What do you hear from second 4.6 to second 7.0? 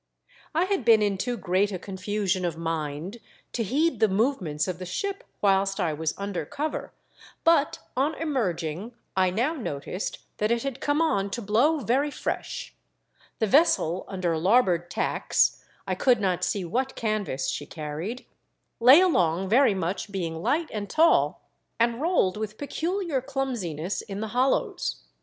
of the ship whilst I was under cover,